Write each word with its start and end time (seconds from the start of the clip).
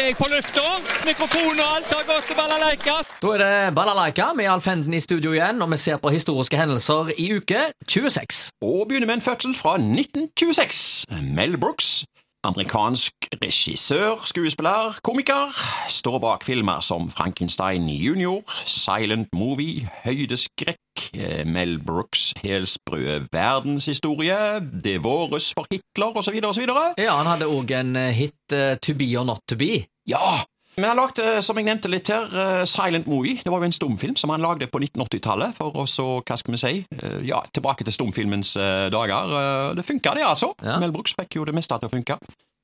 er 0.00 0.06
jeg 0.10 0.16
på 0.18 0.26
lufta. 0.30 0.64
Mikrofon 1.06 1.60
og 1.62 1.68
alt 1.76 1.92
har 1.92 2.04
gått 2.08 2.28
til 2.28 2.36
balalaika. 2.38 2.96
Da 3.22 3.32
er 3.34 3.42
det 3.42 3.74
Balalaika 3.76 4.30
med 4.36 4.48
Alf 4.50 4.66
Henden 4.68 4.94
i 4.94 5.00
studio 5.00 5.32
igjen, 5.36 5.62
og 5.62 5.70
vi 5.72 5.78
ser 5.80 6.00
på 6.02 6.12
historiske 6.14 6.56
hendelser 6.60 7.12
i 7.18 7.28
uke 7.36 7.66
26. 7.88 8.50
Og 8.62 8.86
begynner 8.88 9.06
med 9.10 9.20
en 9.20 9.26
fødsel 9.26 9.54
fra 9.56 9.76
1926. 9.80 11.06
Mel 11.36 11.58
Brooks, 11.60 12.05
amerikansk 12.46 13.28
regissør, 13.42 14.22
skuespiller, 14.26 14.98
komiker, 15.04 15.50
står 15.92 16.18
bak 16.22 16.44
filmer 16.46 16.80
som 16.84 17.10
Frankenstein 17.10 17.88
junior, 17.90 18.42
Silent 18.66 19.28
Movie, 19.34 19.88
Høydeskrekk, 20.04 21.04
eh, 21.14 21.44
Mel 21.46 21.78
Brooks' 21.82 22.32
helsprø 22.44 23.26
verdenshistorie, 23.32 24.60
Det 24.84 24.98
våres 25.04 25.52
for 25.54 25.66
Hitler, 25.70 26.16
osv., 26.16 26.40
osv. 26.44 26.68
Ja, 26.98 27.16
han 27.16 27.26
hadde 27.26 27.50
òg 27.50 27.72
en 27.80 27.96
eh, 27.96 28.12
hit 28.14 28.52
eh, 28.52 28.76
To 28.76 28.94
be 28.94 29.12
or 29.18 29.24
not 29.24 29.42
to 29.48 29.56
be. 29.56 29.86
Ja! 30.08 30.44
Men 30.76 30.90
han 30.90 30.98
lagde, 30.98 31.24
som 31.40 31.56
jeg 31.56 31.64
nevnte 31.64 31.88
litt 31.88 32.08
her, 32.12 32.26
eh, 32.36 32.64
Silent 32.68 33.06
Movie. 33.08 33.40
Det 33.40 33.48
var 33.48 33.62
jo 33.62 33.68
en 33.70 33.72
stumfilm 33.72 34.16
som 34.20 34.28
han 34.34 34.42
lagde 34.44 34.66
på 34.68 34.76
1980-tallet, 34.82 35.54
for 35.56 35.72
å 35.72 35.86
så, 35.88 36.20
hva 36.20 36.36
skal 36.36 36.52
vi 36.52 36.60
si, 36.60 36.72
eh, 36.92 37.22
ja, 37.24 37.40
tilbake 37.56 37.86
til 37.86 37.94
stumfilmens 37.96 38.56
eh, 38.60 38.90
dager. 38.92 39.32
Eh, 39.40 39.74
Det 39.74 39.86
funka, 39.88 40.12
det, 40.14 40.24
altså. 40.28 40.52
Ja. 40.62 40.76
Mel 40.78 40.92
Brooks 40.92 41.14
fikk 41.16 41.38
jo 41.38 41.46
det 41.48 41.54
meste 41.56 41.78
til 41.80 41.88
å 41.88 41.94
funke. 41.94 42.18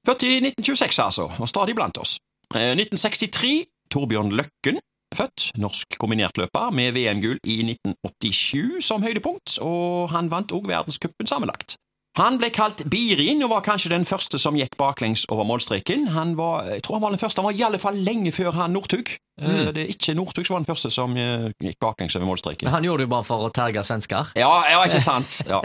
Født 0.05 0.27
i 0.29 0.41
1926, 0.43 0.98
altså, 1.01 1.30
og 1.41 1.48
stadig 1.48 1.75
blant 1.75 1.97
oss. 1.97 2.19
Eh, 2.55 2.75
1963, 2.77 3.65
Torbjørn 3.89 4.37
Løkken. 4.37 4.83
Født, 5.12 5.51
norsk 5.61 5.97
kombinertløper, 6.01 6.70
med 6.73 6.92
VM-gull 6.97 7.39
i 7.45 7.59
1987 7.65 8.81
som 8.81 9.03
høydepunkt, 9.05 9.59
og 9.61 10.09
han 10.12 10.29
vant 10.33 10.53
òg 10.53 10.69
verdenscupen 10.69 11.29
sammenlagt. 11.29 11.77
Han 12.21 12.37
ble 12.37 12.51
kalt 12.52 12.83
Birin 12.93 13.41
og 13.41 13.55
var 13.55 13.62
kanskje 13.65 13.95
den 13.95 14.05
første 14.05 14.37
som 14.41 14.57
gikk 14.59 14.75
baklengs 14.80 15.25
over 15.33 15.47
målstreken. 15.48 16.11
Han 16.12 16.34
var, 16.37 16.66
jeg 16.69 16.84
tror 16.84 16.98
han 16.98 17.05
var 17.07 17.15
den 17.15 17.23
første, 17.23 17.41
han 17.41 17.48
var 17.48 17.57
i 17.57 17.65
alle 17.65 17.80
fall 17.80 17.97
lenge 18.05 18.34
før 18.37 18.53
han 18.59 18.77
Northug. 18.77 19.15
Mm. 19.41 19.73
Det 19.73 19.86
er 19.86 19.92
ikke 19.95 20.17
Northug 20.19 20.45
som 20.45 20.59
var 20.59 20.64
den 20.67 20.69
første 20.69 20.92
som 20.92 21.17
eh, 21.17 21.48
gikk 21.64 21.81
baklengs 21.81 22.17
over 22.20 22.28
målstreken. 22.28 22.69
Men 22.69 22.77
han 22.77 22.89
gjorde 22.89 23.05
det 23.05 23.09
jo 23.09 23.14
bare 23.14 23.28
for 23.31 23.48
å 23.48 23.51
terge 23.55 23.84
svensker. 23.89 24.34
Ja, 24.36 24.53
ja, 24.69 24.84
ikke 24.84 25.01
sant? 25.11 25.41
Ja. 25.48 25.62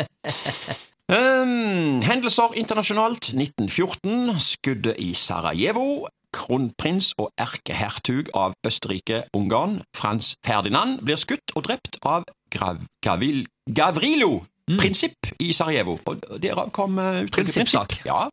Um, 1.12 2.00
hendelser 2.08 2.56
internasjonalt 2.56 3.34
1914. 3.36 4.40
Skuddet 4.40 5.04
i 5.04 5.12
Sarajevo. 5.20 6.08
Kronprins 6.38 7.12
og 7.20 7.32
erkehertug 7.40 8.32
av 8.38 8.56
Østerrike-Ungarn, 8.68 9.82
Frans 9.96 10.36
Ferdinand, 10.46 11.00
blir 11.04 11.20
skutt 11.20 11.56
og 11.56 11.66
drept 11.68 12.00
av 12.08 12.28
Grav 12.54 12.84
Gavil 13.04 13.48
Gavrilo 13.68 14.46
Prinsipp 14.76 15.32
i 15.40 15.54
Sarajevo. 15.56 16.00
Og 16.06 16.26
derav 16.44 16.74
kom 16.76 17.00
uh, 17.00 17.24
uttrykket 17.24 17.62
prinsipp. 17.62 18.02
Ja. 18.08 18.26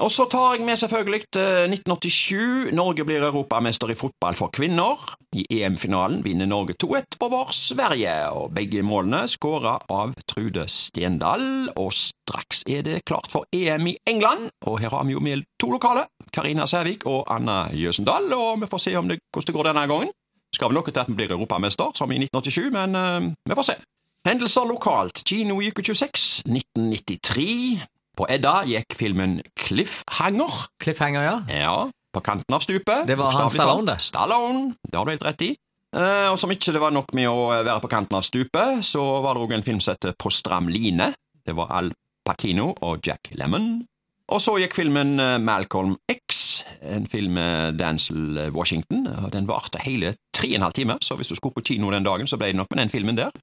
Og 0.00 0.08
så 0.10 0.24
tar 0.30 0.56
jeg 0.56 0.64
med 0.64 0.78
selvfølgelig 0.80 1.20
eh, 1.36 1.68
1987. 1.68 2.72
Norge 2.72 3.04
blir 3.04 3.22
europamester 3.26 3.92
i 3.92 3.96
fotball 3.98 4.34
for 4.34 4.48
kvinner. 4.48 4.96
I 5.36 5.44
EM-finalen 5.60 6.24
vinner 6.24 6.48
Norge 6.48 6.74
2-1 6.82 7.18
over 7.20 7.52
Sverige, 7.52 8.14
og 8.32 8.54
begge 8.56 8.82
målene 8.82 9.26
skåra 9.28 9.76
av 9.92 10.16
Trude 10.26 10.64
Stendal. 10.72 11.44
Og 11.76 11.92
straks 11.92 12.64
er 12.66 12.82
det 12.88 13.04
klart 13.04 13.28
for 13.30 13.44
EM 13.52 13.92
i 13.92 13.96
England, 14.08 14.48
og 14.66 14.80
her 14.80 14.96
har 14.96 15.04
vi 15.04 15.12
jo 15.12 15.20
med 15.20 15.44
to 15.60 15.70
lokale. 15.70 16.08
Karina 16.32 16.66
Sævik 16.66 17.06
og 17.06 17.28
Anna 17.30 17.66
Jøsendal, 17.76 18.32
og 18.32 18.64
vi 18.64 18.72
får 18.72 18.86
se 18.88 18.96
om 18.96 19.12
det, 19.12 19.20
hvordan 19.30 19.52
det 19.52 19.58
går 19.58 19.70
denne 19.70 19.86
gangen. 19.92 20.12
Skal 20.56 20.68
vel 20.68 20.80
noe 20.80 20.90
til 20.90 21.00
at 21.00 21.08
vi 21.08 21.20
blir 21.20 21.32
europamester, 21.36 21.92
som 21.94 22.10
i 22.12 22.18
1987, 22.20 22.72
men 22.72 22.96
uh, 22.96 23.32
vi 23.48 23.56
får 23.56 23.70
se. 23.70 23.76
Hendelser 24.22 24.68
lokalt. 24.70 25.24
Kino 25.26 25.56
i 25.58 25.72
uke 25.72 25.82
26, 25.82 26.44
1993. 26.46 27.82
På 28.14 28.28
Edda 28.30 28.60
gikk 28.68 28.94
filmen 28.94 29.40
Cliffhanger. 29.58 30.68
Cliffhanger, 30.82 31.24
ja. 31.26 31.34
Ja, 31.50 31.76
på 32.14 32.22
kanten 32.22 32.54
av 32.54 32.62
stupet. 32.62 33.08
Det 33.08 33.16
var 33.18 33.34
han 33.34 33.50
Stallone, 33.50 33.88
det. 33.88 33.98
Stallone, 34.04 34.62
det 34.86 34.98
har 35.00 35.08
du 35.08 35.10
helt 35.10 35.26
rett 35.26 35.44
i. 35.48 35.50
Eh, 35.96 36.28
og 36.30 36.38
som 36.38 36.52
ikke 36.54 36.70
det 36.72 36.80
var 36.80 36.94
nok 36.94 37.10
med 37.18 37.26
å 37.28 37.48
være 37.50 37.80
på 37.82 37.90
kanten 37.90 38.20
av 38.20 38.22
stupet, 38.22 38.84
så 38.86 39.02
var 39.24 39.34
det 39.34 39.42
òg 39.42 39.56
en 39.58 39.66
film 39.66 39.82
som 39.82 39.96
het 39.98 40.14
På 40.14 40.30
stram 40.30 40.70
line. 40.70 41.10
Det 41.42 41.56
var 41.58 41.74
Al 41.74 41.90
Pacino 42.22 42.70
og 42.78 43.02
Jack 43.02 43.32
Lemmon. 43.34 43.88
Og 44.32 44.40
så 44.40 44.54
gikk 44.62 44.76
filmen 44.78 45.18
eh, 45.18 45.38
Malcolm 45.42 45.96
X, 46.06 46.62
en 46.94 47.10
film 47.10 47.34
med 47.40 47.80
Dancel 47.80 48.52
Washington. 48.54 49.08
Den 49.34 49.50
varte 49.50 49.82
hele 49.82 50.14
tre 50.30 50.52
og 50.52 50.60
en 50.60 50.68
halv 50.68 50.78
time, 50.78 51.00
så 51.02 51.18
hvis 51.18 51.32
du 51.32 51.34
skulle 51.34 51.58
på 51.58 51.66
kino 51.72 51.90
den 51.90 52.06
dagen, 52.06 52.30
så 52.30 52.38
ble 52.38 52.52
det 52.52 52.60
nok 52.60 52.70
med 52.70 52.84
den 52.84 52.92
filmen 52.92 53.18
der. 53.18 53.34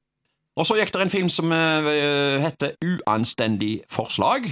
Og 0.57 0.65
så 0.67 0.75
gikk 0.79 0.91
det 0.95 1.01
en 1.05 1.09
film 1.13 1.29
som 1.29 1.51
eh, 1.51 2.39
heter 2.43 2.73
Uanstendig 2.83 3.81
forslag. 3.91 4.47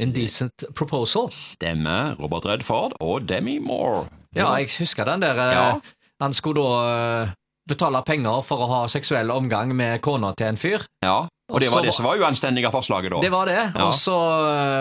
Indecent 0.00 0.64
Proposal. 0.74 1.28
Stemmer 1.34 2.14
Robert 2.20 2.46
Redford 2.48 2.94
og 3.04 3.26
Demi 3.28 3.58
Moore. 3.60 4.06
Ja, 4.36 4.54
jeg 4.56 4.70
husker 4.78 5.04
den 5.04 5.20
der. 5.20 5.36
eh, 5.36 5.52
Ja. 5.52 5.80
Han 6.20 6.32
skulle 6.36 6.60
da 6.62 7.24
eh, 7.24 7.28
betale 7.68 8.02
penger 8.06 8.42
for 8.44 8.60
å 8.64 8.66
ha 8.68 8.80
seksuell 8.88 9.30
omgang 9.30 9.74
med 9.76 10.00
kona 10.04 10.32
til 10.36 10.46
en 10.52 10.56
fyr. 10.60 10.84
Ja, 11.04 11.26
og 11.50 11.60
det 11.60 11.70
var 11.72 11.82
det 11.82 11.94
som 11.94 12.04
var 12.06 12.16
uanstendige 12.20 12.70
forslaget 12.72 13.10
da. 13.12 13.20
Det 13.20 13.30
var 13.32 13.46
det, 13.46 13.60
og 13.82 13.92
så 13.96 14.16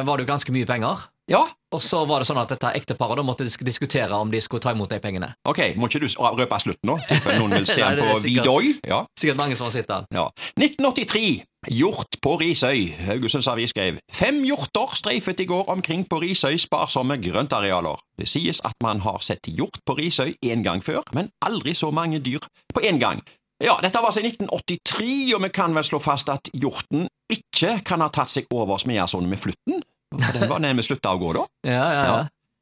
var 0.06 0.18
det 0.18 0.26
jo 0.28 0.32
ganske 0.34 0.52
mye 0.56 0.66
penger. 0.70 1.06
Ja, 1.30 1.44
Og 1.72 1.82
så 1.86 2.00
var 2.10 2.24
det 2.24 2.26
sånn 2.26 2.40
at 2.42 2.50
dette 2.50 2.72
ekteparet 2.74 3.22
måtte 3.22 3.46
disk 3.46 3.62
diskutere 3.62 4.18
om 4.18 4.32
de 4.34 4.40
skulle 4.42 4.64
ta 4.64 4.72
imot 4.74 4.90
de 4.90 4.98
pengene. 5.00 5.28
ok, 5.46 5.76
må 5.78 5.86
ikke 5.86 6.00
du 6.02 6.08
røpe 6.18 6.58
slutten 6.60 6.90
nå, 6.90 6.96
tilfelle 7.08 7.38
noen 7.44 7.54
vil 7.60 7.68
se 7.70 7.82
den 7.86 8.00
på 8.02 8.16
Vidøy? 8.24 8.72
Ja, 8.90 9.04
Sikkert 9.20 9.38
mange 9.38 9.56
som 9.56 9.68
har 9.70 9.76
sett 9.76 9.88
den. 9.88 10.08
ja. 10.14 10.26
1983. 10.58 11.44
Hjort 11.76 12.16
på 12.24 12.38
Risøy. 12.40 12.88
Haugesunds 13.06 13.48
Avis 13.52 13.74
skrev 13.76 13.98
Fem 14.12 14.40
hjorter 14.48 14.96
streifet 14.96 15.42
i 15.44 15.46
går 15.46 15.68
omkring 15.70 16.06
på 16.10 16.22
Risøy 16.24 16.56
sparsomme 16.58 17.18
grøntarealer. 17.22 18.00
Det 18.18 18.28
sies 18.32 18.62
at 18.66 18.74
man 18.82 19.02
har 19.04 19.20
sett 19.22 19.46
hjort 19.52 19.78
på 19.86 19.98
Risøy 20.00 20.34
én 20.46 20.64
gang 20.64 20.82
før, 20.82 21.04
men 21.14 21.30
aldri 21.46 21.76
så 21.76 21.92
mange 21.92 22.20
dyr 22.24 22.40
på 22.74 22.82
én 22.88 22.98
gang. 22.98 23.22
Ja, 23.62 23.76
dette 23.84 24.00
var 24.00 24.08
altså 24.10 24.24
i 24.24 24.32
1983, 24.32 25.36
og 25.36 25.44
vi 25.44 25.50
kan 25.54 25.76
vel 25.76 25.84
slå 25.84 26.00
fast 26.00 26.30
at 26.32 26.48
hjorten 26.56 27.10
ikke 27.30 27.82
kan 27.86 28.02
ha 28.02 28.08
tatt 28.08 28.32
seg 28.32 28.48
over 28.56 28.80
Smeasundet 28.80 29.30
med 29.36 29.42
flutten. 29.44 29.84
For 30.10 30.40
den 30.40 30.50
var 30.50 30.60
den 30.64 30.78
vi 30.80 30.84
slutta 30.88 31.14
å 31.16 31.20
gå 31.22 31.34
da. 31.38 31.46
Ja, 31.70 31.86
ja, 31.94 32.04
ja. 32.10 32.20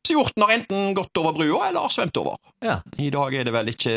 Så 0.07 0.13
hjorten 0.15 0.43
har 0.45 0.51
enten 0.55 0.93
gått 0.95 1.19
over 1.19 1.33
brua 1.35 1.65
eller 1.67 1.89
svømt 1.91 2.15
over. 2.21 2.37
ja. 2.63 2.77
I 2.97 3.09
dag 3.11 3.33
er 3.35 3.43
det 3.43 3.51
vel 3.51 3.67
ikke 3.73 3.91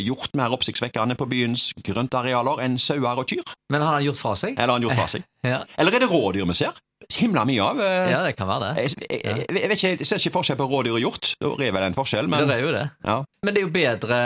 hjort 0.00 0.32
mer 0.38 0.54
oppsiktsvekkende 0.56 1.16
på 1.20 1.26
byens 1.28 1.66
grøntarealer 1.84 2.62
enn 2.64 2.78
sauer 2.80 3.20
og 3.20 3.26
kyr? 3.28 3.52
Men 3.72 3.84
han 3.84 3.98
har 3.98 4.06
gjort 4.06 4.20
fra 4.22 4.32
seg? 4.40 4.54
Eller 4.56 4.72
har 4.72 4.78
han 4.80 4.86
gjort 4.88 4.96
fra 5.02 5.08
seg? 5.12 5.26
Ja, 5.52 5.58
Eller 5.76 5.96
er 5.98 6.04
det 6.04 6.08
rådyr 6.08 6.46
vi 6.46 6.54
ser? 6.54 6.76
Himla 7.18 7.42
mye 7.44 7.64
av. 7.66 7.80
eh, 7.82 8.10
ja 8.14 8.20
det 8.24 8.36
kan 8.38 8.46
være 8.48 8.68
det. 8.76 8.84
Jeg, 8.86 9.04
jeg, 9.10 9.20
jeg, 9.26 9.46
jeg 9.58 9.68
vet 9.72 9.78
ikke, 9.80 9.90
jeg 9.98 10.06
ser 10.08 10.20
ikke 10.22 10.34
forskjell 10.38 10.58
på 10.60 10.68
rådyr 10.70 10.94
og 10.96 11.02
hjort. 11.02 11.32
Det 11.42 11.66
er 11.66 11.74
vel 11.74 11.86
en 11.88 11.96
forskjell, 11.98 12.28
men 12.30 12.46
Det 12.48 12.56
er 12.56 12.62
jo 12.62 12.72
det. 12.76 12.84
ja. 13.04 13.16
Men 13.44 13.54
det 13.56 13.62
er 13.62 13.66
jo 13.66 13.72
bedre 13.74 14.18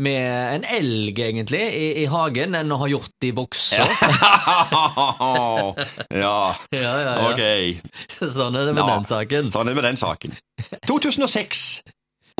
med 0.00 0.54
en 0.56 0.64
elg, 0.64 1.18
egentlig, 1.20 1.60
i, 1.76 1.86
i 2.02 2.04
hagen 2.08 2.56
enn 2.56 2.72
å 2.72 2.78
ha 2.80 2.86
hjort 2.88 3.24
i 3.28 3.30
buksa. 3.36 3.84
ja, 4.96 5.74
Ja, 6.10 6.54
ja, 6.72 6.94
ja. 7.04 7.12
ok. 7.28 7.42
Sånn 8.16 8.56
er 8.56 8.68
det 8.70 8.74
med 8.76 8.82
Ja. 8.84 8.94
den 8.94 9.04
saken. 9.08 9.50
Sånn 9.52 9.68
er 9.68 9.74
det 9.74 9.80
med 9.82 9.84
den 9.90 10.00
saken. 10.00 10.36
2006. 10.88 11.82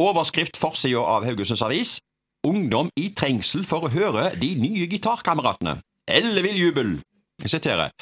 Overskrift 0.01 0.57
forsida 0.61 1.01
av 1.05 1.25
Haugesunds 1.29 1.63
Avis. 1.65 1.99
Ungdom 2.47 2.89
i 3.01 3.11
trengsel 3.17 3.65
for 3.69 3.85
å 3.85 3.93
høre 3.93 4.31
de 4.41 4.55
nye 4.61 4.87
gitarkameratene. 4.93 5.79
Ellevill 6.09 6.57
jubel. 6.61 6.95
Jeg 7.43 7.51
siterer. 7.59 7.93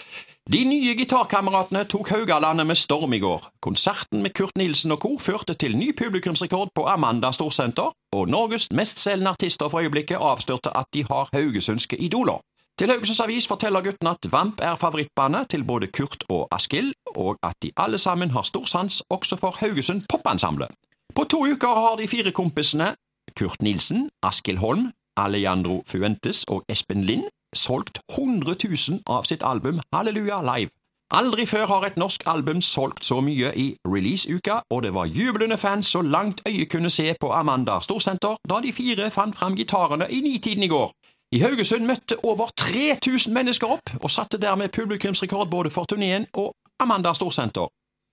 De 0.53 0.60
nye 0.69 0.93
gitarkameratene 0.93 1.87
tok 1.88 2.10
Haugalandet 2.12 2.66
med 2.69 2.77
storm 2.77 3.15
i 3.16 3.19
går. 3.19 3.47
Konserten 3.65 4.21
med 4.22 4.34
Kurt 4.37 4.59
Nilsen 4.60 4.93
og 4.93 5.00
kor 5.00 5.16
førte 5.16 5.55
til 5.56 5.72
ny 5.81 5.94
publikumsrekord 5.97 6.69
på 6.77 6.84
Amanda 6.84 7.31
Storsenter, 7.32 7.94
og 8.12 8.28
Norges 8.28 8.66
mestselgende 8.69 9.32
artister 9.32 9.72
for 9.72 9.81
øyeblikket 9.81 10.21
avslørte 10.21 10.75
at 10.77 10.91
de 10.93 11.05
har 11.09 11.31
haugesundske 11.32 11.97
idoler. 11.97 12.44
Til 12.78 12.91
Haugesunds 12.93 13.21
Avis 13.21 13.49
forteller 13.49 13.81
gutten 13.81 14.10
at 14.10 14.28
Vamp 14.32 14.60
er 14.62 14.77
favorittbandet 14.77 15.49
til 15.49 15.65
både 15.65 15.87
Kurt 15.87 16.25
og 16.28 16.49
Askild, 16.53 16.93
og 17.16 17.38
at 17.43 17.56
de 17.62 17.71
alle 17.76 17.99
sammen 17.99 18.31
har 18.31 18.43
stor 18.43 18.65
sans 18.65 19.03
også 19.11 19.37
for 19.37 19.56
Haugesund 19.61 20.03
Popensemble. 20.12 20.69
På 21.15 21.25
to 21.25 21.41
uker 21.46 21.81
har 21.88 21.96
de 21.96 22.08
fire 22.08 22.32
kompisene, 22.32 22.94
Kurt 23.38 23.62
Nilsen, 23.62 24.11
Askild 24.23 24.58
Holm, 24.58 24.91
Alejandro 25.17 25.82
Fuentes 25.87 26.44
og 26.49 26.64
Espen 26.69 27.05
Lind, 27.05 27.25
solgt 27.66 28.00
100 28.19 28.55
000 28.64 29.02
av 29.06 29.28
sitt 29.28 29.43
album 29.43 29.81
Halleluja 29.94 30.40
Live. 30.43 30.70
Aldri 31.14 31.44
før 31.46 31.66
har 31.66 31.84
et 31.87 31.99
norsk 32.00 32.22
album 32.26 32.62
solgt 32.64 33.05
så 33.05 33.20
mye 33.22 33.52
i 33.61 33.66
releaseuka, 33.87 34.61
og 34.70 34.82
det 34.82 34.94
var 34.94 35.06
jublende 35.06 35.58
fans 35.58 35.93
så 35.93 36.02
langt 36.02 36.40
øyet 36.49 36.70
kunne 36.72 36.90
se 36.90 37.12
på 37.20 37.31
Amanda 37.32 37.78
Storsenter 37.81 38.40
da 38.50 38.61
de 38.64 38.72
fire 38.72 39.11
fant 39.11 39.37
fram 39.37 39.55
gitarene 39.56 40.08
i 40.11 40.20
nitiden 40.25 40.64
i 40.64 40.72
går. 40.72 40.90
I 41.34 41.38
Haugesund 41.43 41.87
møtte 41.87 42.16
over 42.25 42.50
3000 42.56 43.34
mennesker 43.34 43.67
opp, 43.76 43.90
og 44.02 44.10
satte 44.10 44.38
dermed 44.38 44.69
publikumsrekord 44.69 45.50
både 45.50 45.70
for 45.70 45.84
turneen 45.84 46.26
og 46.32 46.55
Amanda 46.81 47.14
Storsenter. 47.14 47.69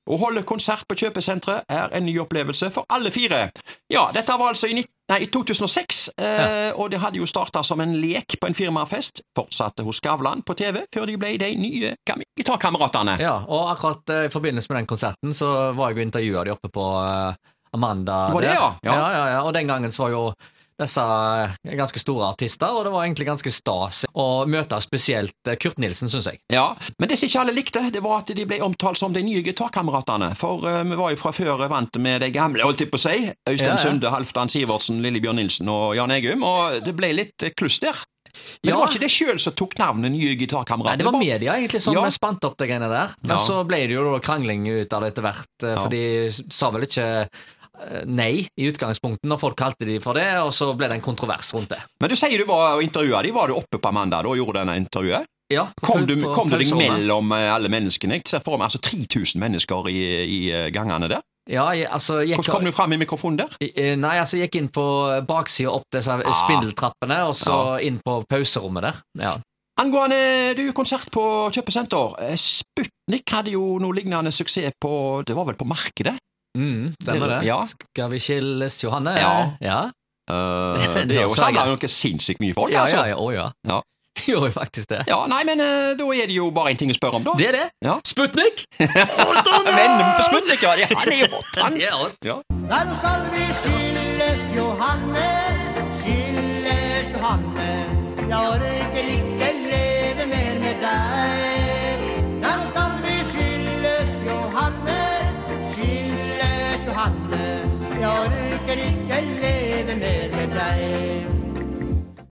Å 0.10 0.18
holde 0.18 0.42
konsert 0.50 0.88
på 0.90 0.96
kjøpesenteret 0.98 1.70
er 1.70 1.92
en 1.94 2.06
ny 2.08 2.16
opplevelse 2.24 2.72
for 2.74 2.88
alle 2.90 3.12
fire. 3.14 3.44
Ja, 3.94 4.08
dette 4.16 4.34
var 4.40 4.50
altså 4.56 4.68
i, 4.72 4.80
nei, 4.82 5.20
i 5.22 5.28
2006, 5.30 6.00
eh, 6.18 6.72
og 6.74 6.90
det 6.90 7.00
hadde 7.04 7.20
jo 7.22 7.28
starta 7.30 7.62
som 7.64 7.80
en 7.84 7.94
lek 8.02 8.40
på 8.42 8.50
en 8.50 8.58
firmafest, 8.58 9.22
fortsatte 9.38 9.86
hos 9.86 10.00
Skavlan 10.02 10.42
på 10.42 10.56
TV, 10.58 10.82
før 10.94 11.06
de 11.12 11.18
ble 11.22 11.36
de 11.38 11.52
nye 11.60 11.94
kam- 12.08 12.24
gitarkameratene. 12.40 13.20
Ja, 13.22 13.36
og 13.46 13.70
akkurat 13.76 14.10
eh, 14.16 14.26
i 14.26 14.34
forbindelse 14.34 14.74
med 14.74 14.82
den 14.82 14.90
konserten 14.90 15.38
så 15.38 15.52
var 15.78 15.92
jeg 15.94 16.02
og 16.02 16.06
intervjua 16.08 16.46
de 16.50 16.56
oppe 16.58 16.74
på 16.74 16.88
eh, 17.06 17.52
Amanda 17.78 18.18
Det 18.28 18.34
var 18.40 18.48
det, 18.48 18.56
ja. 18.58 18.72
Ja. 18.84 18.96
Ja, 18.98 19.06
ja, 19.20 19.26
ja. 19.36 19.44
Og 19.46 19.54
den 19.56 19.70
gangen 19.70 19.94
så 19.94 20.08
var 20.08 20.16
jo 20.18 20.24
disse 20.82 21.04
eh, 21.04 21.76
ganske 21.80 22.02
store 22.02 22.30
artister, 22.34 22.74
og 22.74 22.86
det 22.88 22.92
var 22.94 23.06
egentlig 23.06 23.28
ganske 23.30 23.54
stas 23.54 24.04
å 24.14 24.46
møte 24.50 24.80
spesielt 24.84 25.50
eh, 25.50 25.58
Kurt 25.62 25.80
Nilsen, 25.82 26.12
syns 26.12 26.30
jeg. 26.32 26.42
Ja, 26.54 26.76
Men 27.00 27.12
det 27.12 27.20
som 27.20 27.30
ikke 27.30 27.44
alle 27.46 27.56
likte, 27.56 27.84
det 27.94 28.04
var 28.04 28.22
at 28.24 28.34
de 28.36 28.46
ble 28.50 28.62
omtalt 28.66 29.00
som 29.00 29.14
de 29.14 29.24
nye 29.26 29.44
gitarkameratene. 29.46 30.34
For 30.40 30.66
uh, 30.68 30.82
vi 30.88 30.98
var 31.00 31.14
jo 31.14 31.20
fra 31.22 31.34
før 31.36 31.66
vant 31.72 31.98
med 32.02 32.22
de 32.26 32.32
gamle, 32.34 32.64
holdt 32.66 32.86
jeg 32.86 32.92
på 32.92 33.00
å 33.00 33.06
si. 33.06 33.18
Øystein 33.50 33.72
Ja, 33.72 33.78
ja. 33.78 33.84
Sunde, 33.86 34.12
Halvdan 34.14 34.52
Sivertsen, 34.52 35.02
Lillebjørn 35.04 35.40
Nilsen 35.42 35.70
og 35.72 35.96
Jan 35.98 36.12
Egum. 36.12 36.44
Og 36.48 36.82
det 36.86 36.96
ble 36.98 37.14
litt 37.18 37.52
kluss 37.58 37.80
der. 37.84 37.96
Men 38.64 38.70
Ja. 38.70 38.76
det 38.76 38.80
var 38.80 38.92
ikke 38.92 39.04
det 39.04 39.12
sjøl 39.12 39.40
som 39.44 39.54
tok 39.54 39.74
navnet 39.80 40.12
Nye 40.14 40.36
gitarkamerater. 40.40 40.96
Nei, 40.96 40.98
Det 40.98 41.06
var 41.06 41.20
media 41.20 41.56
egentlig 41.58 41.82
som 41.82 41.94
Ja. 41.96 42.10
spant 42.10 42.44
opp 42.46 42.58
de 42.58 42.68
greiene 42.68 42.88
der. 42.90 43.16
Men 43.22 43.38
Ja. 43.38 43.44
så 43.44 43.66
ble 43.68 43.88
det 43.88 43.92
jo 43.98 44.20
krangling 44.20 44.68
ut 44.68 44.94
av 44.94 45.02
det 45.02 45.14
etter 45.14 45.22
hvert, 45.24 45.82
for 45.82 45.90
de 45.90 46.30
sa 46.50 46.72
vel 46.72 46.84
ikke 46.84 47.28
nei 48.06 48.46
i 48.60 48.68
utgangspunktet 48.70 49.28
når 49.30 49.40
folk 49.42 49.58
kalte 49.58 49.86
de 49.88 50.00
for 50.04 50.14
det, 50.18 50.28
og 50.44 50.54
så 50.54 50.72
ble 50.78 50.88
det 50.92 51.00
en 51.00 51.06
kontrovers 51.06 51.54
rundt 51.56 51.70
det. 51.74 51.80
Men 52.02 52.10
du 52.12 52.16
sier 52.20 52.38
du 52.38 52.46
var 52.50 52.78
og 52.78 52.84
intervjua 52.86 53.22
de. 53.26 53.32
Var 53.36 53.48
du 53.52 53.56
oppe 53.58 53.80
på 53.82 53.92
mandag 53.96 54.24
da 54.26 54.30
og 54.34 54.38
gjorde 54.40 54.62
denne 54.64 54.78
intervjuet? 54.82 55.26
Ja, 55.52 55.66
Kom 55.84 56.06
du, 56.08 56.14
kom 56.32 56.48
du 56.48 56.56
deg 56.62 56.70
mellom 56.80 57.34
eh, 57.36 57.50
alle 57.52 57.68
menneskene? 57.68 58.16
Jeg 58.22 58.30
ser 58.32 58.40
for 58.46 58.56
meg 58.56 58.70
altså 58.70 58.80
3000 58.88 59.36
mennesker 59.42 59.90
i, 59.92 59.98
i 60.24 60.40
eh, 60.56 60.70
gangene 60.72 61.10
der. 61.12 61.26
Ja, 61.52 61.66
jeg, 61.76 61.90
altså 61.92 62.22
jeg, 62.22 62.38
Hvordan 62.38 62.54
kom 62.56 62.68
du 62.70 62.72
fram 62.72 62.94
i 62.96 63.00
mikrofonen 63.02 63.42
der? 63.42 63.58
Eh, 63.60 63.98
Nei, 64.00 64.14
altså 64.22 64.38
jeg 64.40 64.48
gikk 64.48 64.60
inn 64.62 64.70
på 64.72 64.86
baksida 65.28 65.74
opp 65.74 65.84
disse 65.92 66.14
Ah. 66.14 66.32
spindeltrappene, 66.46 67.18
og 67.28 67.36
så 67.36 67.58
inn 67.84 67.98
på 68.06 68.22
pauserommet 68.32 68.86
der. 68.88 69.02
Ja. 69.20 69.34
Angående 69.82 70.54
du, 70.56 70.68
konsert 70.78 71.10
på 71.12 71.24
kjøpesenter. 71.52 72.16
eh, 72.30 72.36
Sputnik 72.40 73.34
hadde 73.36 73.52
jo 73.58 73.80
noe 73.82 73.96
lignende 73.98 74.32
suksess 74.32 74.72
på 74.80 75.24
Det 75.28 75.36
var 75.36 75.46
vel 75.50 75.58
på 75.60 75.68
Markedet? 75.68 76.16
Mm, 76.58 76.92
stemmer 77.02 77.28
det. 77.38 77.42
Ja. 77.48 77.62
Skal 77.70 78.12
vi 78.12 78.20
skilles, 78.20 78.84
Johanne? 78.84 79.16
Ja. 79.20 79.34
Ja, 79.64 79.82
Uh, 80.32 80.78
Det 80.96 81.10
det 81.10 81.18
er 81.18 81.26
jo 81.26 81.36
samla 81.36 81.66
noe 81.68 81.88
sinnssykt 81.90 82.40
mye 82.44 82.54
folk, 82.56 82.72
ja, 82.72 82.86
altså. 82.86 83.02
ja, 83.02 83.08
ja, 83.12 83.18
å, 83.20 83.32
ja. 83.36 83.48
Ja. 83.68 83.80
Gjorde 84.22 84.48
jo 84.52 84.54
faktisk 84.56 84.92
det. 84.92 85.02
Ja, 85.10 85.18
nei, 85.28 85.42
men 85.48 85.60
uh, 85.64 85.92
da 85.98 86.08
er 86.16 86.30
det 86.30 86.36
jo 86.38 86.52
bare 86.56 86.72
én 86.72 86.80
ting 86.80 86.94
å 86.94 86.96
spørre 86.96 87.20
om, 87.20 87.26
da. 87.26 87.34
Det 87.40 87.48
er 87.50 87.58
det. 87.58 87.66
Ja. 87.84 87.98
Sputnik! 88.08 88.64
Vennen 88.80 90.14
på 90.20 90.28
Sputnik, 90.30 90.64
ja. 90.64 90.76
Han 90.94 91.12
er 91.12 91.24
jo 91.24 91.32
hot, 91.34 91.52
han. 91.64 91.76
Det 91.80 91.90
er. 91.90 92.16
Ja. 92.30 92.38
Nå 92.62 92.82
skal 93.02 93.28
vi 93.34 93.50
skilles, 93.64 94.46
Johanne. 94.56 95.28
Skilles, 96.04 97.12
Johanne. 97.18 97.70
Jeg 98.22 98.40
orker 98.40 99.14
ikke 99.18 99.31